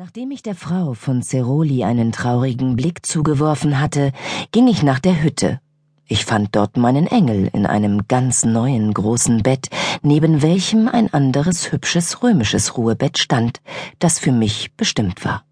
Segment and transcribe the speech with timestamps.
[0.00, 4.12] Nachdem ich der Frau von Ceroli einen traurigen Blick zugeworfen hatte,
[4.52, 5.60] ging ich nach der Hütte.
[6.06, 9.70] Ich fand dort meinen Engel in einem ganz neuen großen Bett,
[10.02, 13.60] neben welchem ein anderes hübsches römisches Ruhebett stand,
[13.98, 15.42] das für mich bestimmt war.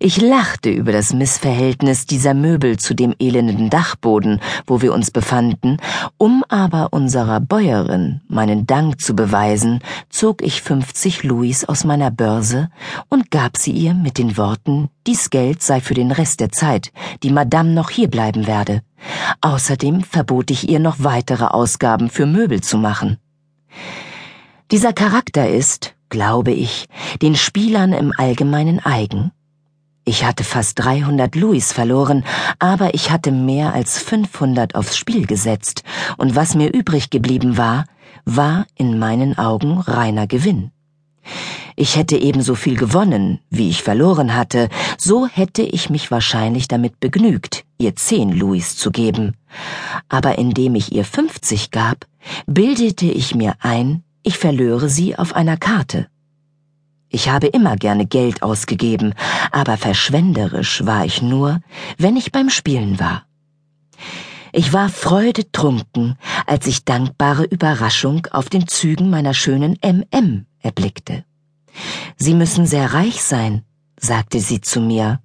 [0.00, 5.78] Ich lachte über das Missverhältnis dieser Möbel zu dem elenden Dachboden, wo wir uns befanden,
[6.18, 12.70] um aber unserer Bäuerin meinen Dank zu beweisen, zog ich fünfzig Louis aus meiner Börse
[13.08, 16.92] und gab sie ihr mit den Worten, dies Geld sei für den Rest der Zeit,
[17.24, 18.82] die Madame noch hier bleiben werde.
[19.40, 23.18] Außerdem verbot ich ihr noch weitere Ausgaben für Möbel zu machen.
[24.70, 26.86] Dieser Charakter ist, glaube ich,
[27.20, 29.32] den Spielern im Allgemeinen eigen
[30.08, 32.24] ich hatte fast 300 Louis verloren,
[32.58, 35.82] aber ich hatte mehr als 500 aufs Spiel gesetzt,
[36.16, 37.84] und was mir übrig geblieben war,
[38.24, 40.70] war in meinen Augen reiner Gewinn.
[41.76, 47.00] Ich hätte ebenso viel gewonnen, wie ich verloren hatte, so hätte ich mich wahrscheinlich damit
[47.00, 49.36] begnügt, ihr zehn Louis zu geben.
[50.08, 52.06] Aber indem ich ihr 50 gab,
[52.46, 56.08] bildete ich mir ein, ich verlöre sie auf einer Karte.
[57.10, 59.14] Ich habe immer gerne Geld ausgegeben,
[59.50, 61.60] aber verschwenderisch war ich nur,
[61.96, 63.24] wenn ich beim Spielen war.
[64.52, 71.24] Ich war freudetrunken, als ich dankbare Überraschung auf den Zügen meiner schönen MM erblickte.
[72.16, 73.62] Sie müssen sehr reich sein,
[73.98, 75.20] sagte sie zu mir.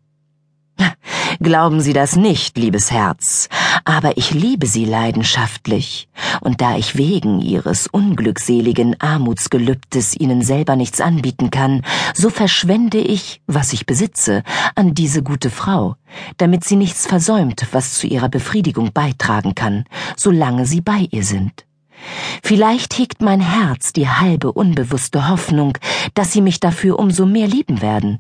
[1.40, 3.50] Glauben Sie das nicht, liebes Herz,
[3.86, 6.08] aber ich liebe Sie leidenschaftlich,
[6.42, 11.82] und da ich wegen Ihres unglückseligen Armutsgelübdes Ihnen selber nichts anbieten kann,
[12.14, 14.44] so verschwende ich, was ich besitze,
[14.76, 15.96] an diese gute Frau,
[16.38, 21.66] damit sie nichts versäumt, was zu ihrer Befriedigung beitragen kann, solange Sie bei ihr sind.
[22.44, 25.78] Vielleicht hegt mein Herz die halbe unbewusste Hoffnung,
[26.14, 28.20] dass Sie mich dafür umso mehr lieben werden.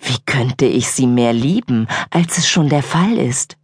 [0.00, 3.56] Wie könnte ich sie mehr lieben, als es schon der Fall ist?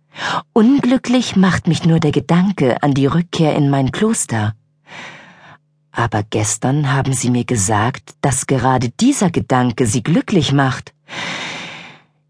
[0.53, 4.55] Unglücklich macht mich nur der Gedanke an die Rückkehr in mein Kloster.
[5.93, 10.93] Aber gestern haben Sie mir gesagt, dass gerade dieser Gedanke Sie glücklich macht.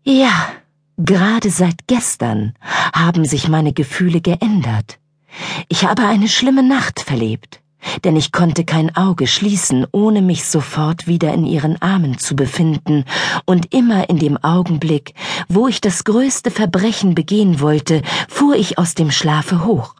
[0.05, 0.51] Ja,
[0.97, 2.55] gerade seit gestern
[2.95, 4.99] haben sich meine Gefühle geändert.
[5.69, 7.61] Ich habe eine schlimme Nacht verlebt
[8.05, 13.05] denn ich konnte kein Auge schließen, ohne mich sofort wieder in ihren Armen zu befinden,
[13.45, 15.15] und immer in dem Augenblick,
[15.49, 19.95] wo ich das größte Verbrechen begehen wollte, fuhr ich aus dem Schlafe hoch.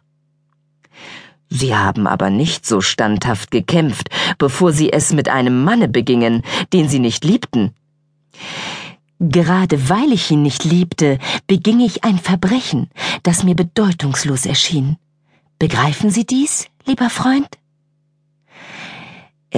[1.49, 6.89] Sie haben aber nicht so standhaft gekämpft, bevor Sie es mit einem Manne begingen, den
[6.89, 7.71] Sie nicht liebten.
[9.19, 11.17] Gerade weil ich ihn nicht liebte,
[11.47, 12.89] beging ich ein Verbrechen,
[13.23, 14.97] das mir bedeutungslos erschien.
[15.57, 17.47] Begreifen Sie dies, lieber Freund?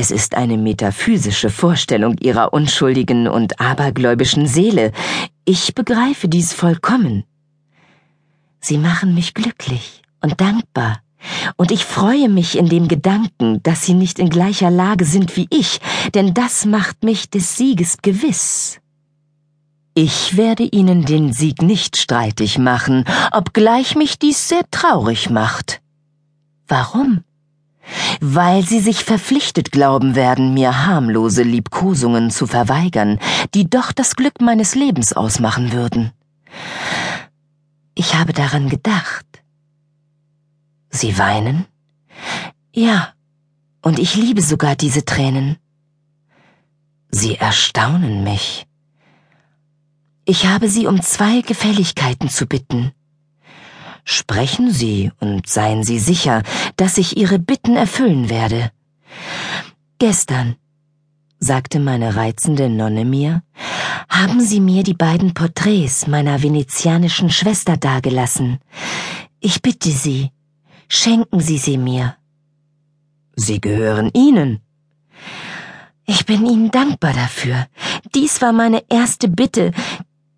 [0.02, 4.94] Es ist eine metaphysische Vorstellung ihrer unschuldigen und abergläubischen Seele.
[5.44, 7.26] Ich begreife dies vollkommen.
[8.62, 11.02] Sie machen mich glücklich und dankbar,
[11.58, 15.48] und ich freue mich in dem Gedanken, dass Sie nicht in gleicher Lage sind wie
[15.50, 15.82] ich,
[16.16, 18.80] denn das macht mich des Sieges gewiss.
[19.96, 25.82] Ich werde Ihnen den Sieg nicht streitig machen, obgleich mich dies sehr traurig macht.
[26.70, 27.26] Warum?
[28.22, 33.20] Weil sie sich verpflichtet glauben werden, mir harmlose Liebkosungen zu verweigern,
[33.54, 36.12] die doch das Glück meines Lebens ausmachen würden.
[37.96, 39.26] Ich habe daran gedacht.
[40.90, 41.66] Sie weinen?
[42.74, 43.14] Ja,
[43.82, 45.58] und ich liebe sogar diese Tränen.
[47.12, 48.68] Sie erstaunen mich.
[50.26, 52.92] Ich habe Sie um zwei Gefälligkeiten zu bitten.
[54.12, 56.42] Sprechen Sie und seien Sie sicher,
[56.78, 58.72] dass ich Ihre Bitten erfüllen werde.
[60.00, 60.56] Gestern,
[61.40, 63.44] sagte meine reizende Nonne mir,
[64.10, 68.58] haben Sie mir die beiden Porträts meiner venezianischen Schwester dagelassen.
[69.42, 70.32] Ich bitte Sie,
[70.88, 72.16] schenken Sie sie mir.
[73.36, 74.62] Sie gehören Ihnen.
[76.08, 77.68] Ich bin Ihnen dankbar dafür.
[78.16, 79.72] Dies war meine erste Bitte.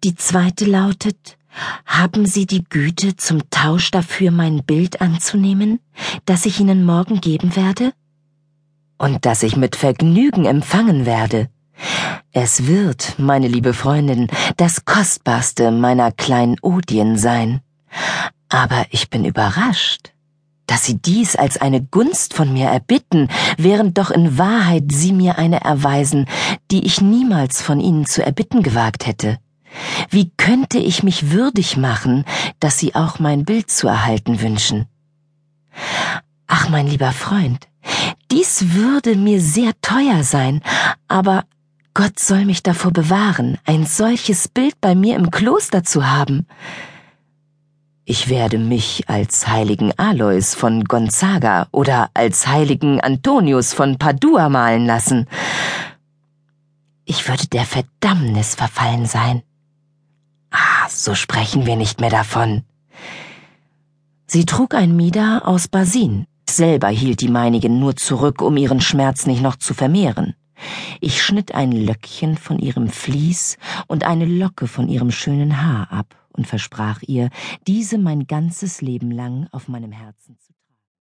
[0.04, 1.38] Die zweite lautet,
[1.86, 5.80] haben Sie die Güte, zum Tausch dafür mein Bild anzunehmen,
[6.26, 7.94] das ich Ihnen morgen geben werde?
[8.98, 11.50] Und das ich mit Vergnügen empfangen werde.
[12.32, 14.28] Es wird, meine liebe Freundin,
[14.58, 17.62] das kostbarste meiner kleinen Odien sein.
[18.50, 20.14] Aber ich bin überrascht,
[20.68, 23.28] dass Sie dies als eine Gunst von mir erbitten,
[23.58, 26.28] während doch in Wahrheit Sie mir eine erweisen,
[26.72, 29.38] die ich niemals von Ihnen zu erbitten gewagt hätte.
[30.10, 32.26] Wie könnte ich mich würdig machen,
[32.60, 34.88] dass Sie auch mein Bild zu erhalten wünschen?
[36.48, 37.68] Ach, mein lieber Freund,
[38.32, 40.62] dies würde mir sehr teuer sein,
[41.08, 41.46] aber
[41.94, 46.48] Gott soll mich davor bewahren, ein solches Bild bei mir im Kloster zu haben.
[48.06, 54.86] Ich werde mich als heiligen Alois von Gonzaga oder als heiligen Antonius von Padua malen
[54.86, 55.28] lassen.
[57.06, 59.44] Ich würde der Verdammnis verfallen sein.
[60.94, 62.64] So sprechen wir nicht mehr davon.
[64.28, 66.26] Sie trug ein Mieder aus Basin.
[66.48, 70.36] Selber hielt die meinigen nur zurück, um ihren Schmerz nicht noch zu vermehren.
[71.00, 73.58] Ich schnitt ein Löckchen von ihrem Vlies
[73.88, 77.30] und eine Locke von ihrem schönen Haar ab und versprach ihr,
[77.68, 80.51] diese mein ganzes Leben lang auf meinem Herzen zu